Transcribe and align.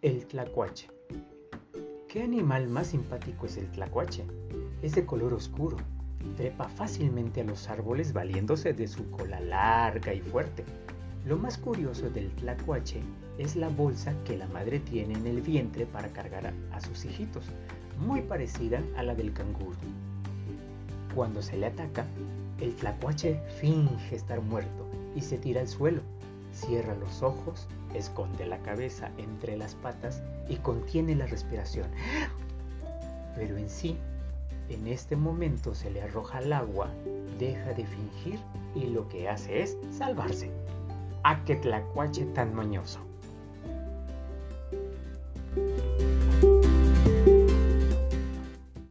Tlacuache. 0.00 0.88
¿Qué 2.08 2.22
animal 2.22 2.68
más 2.68 2.86
simpático 2.86 3.44
es 3.44 3.58
el 3.58 3.70
tlacuache? 3.70 4.24
Es 4.80 4.94
de 4.94 5.04
color 5.04 5.34
oscuro. 5.34 5.76
Trepa 6.38 6.70
fácilmente 6.70 7.42
a 7.42 7.44
los 7.44 7.68
árboles 7.68 8.14
valiéndose 8.14 8.72
de 8.72 8.88
su 8.88 9.10
cola 9.10 9.40
larga 9.40 10.14
y 10.14 10.22
fuerte. 10.22 10.64
Lo 11.26 11.36
más 11.36 11.58
curioso 11.58 12.08
del 12.08 12.30
tlacuache 12.36 13.02
es 13.36 13.56
la 13.56 13.68
bolsa 13.68 14.14
que 14.24 14.38
la 14.38 14.46
madre 14.46 14.80
tiene 14.80 15.12
en 15.12 15.26
el 15.26 15.42
vientre 15.42 15.84
para 15.84 16.08
cargar 16.08 16.54
a, 16.72 16.80
sus 16.80 17.04
hijitos, 17.04 17.44
muy 17.98 18.22
parecida 18.22 18.82
a 18.96 19.02
la 19.02 19.14
del 19.14 19.34
canguro. 19.34 19.76
Cuando 21.14 21.42
se 21.42 21.58
le 21.58 21.66
ataca, 21.66 22.06
el 22.58 22.74
tlacuache 22.74 23.38
finge 23.60 24.16
estar 24.16 24.40
muerto 24.40 24.86
y 25.14 25.20
se 25.20 25.36
tira 25.36 25.60
al 25.60 25.68
suelo, 25.68 26.00
cierra 26.52 26.94
los 26.94 27.22
ojos, 27.22 27.68
esconde 27.94 28.46
la 28.46 28.58
cabeza 28.58 29.10
entre 29.18 29.56
las 29.56 29.74
patas 29.74 30.22
y 30.48 30.56
contiene 30.56 31.14
la 31.14 31.26
respiración. 31.26 31.88
Pero 33.36 33.56
en 33.56 33.68
sí, 33.68 33.98
en 34.68 34.86
este 34.86 35.16
momento 35.16 35.74
se 35.74 35.90
le 35.90 36.02
arroja 36.02 36.38
al 36.38 36.52
agua, 36.52 36.88
deja 37.38 37.72
de 37.72 37.84
fingir 37.84 38.38
y 38.74 38.86
lo 38.86 39.08
que 39.08 39.28
hace 39.28 39.62
es 39.62 39.76
salvarse. 39.90 40.50
¡A 41.22 41.44
que 41.44 41.56
tlacuache 41.56 42.24
tan 42.26 42.54
mañoso! 42.54 43.09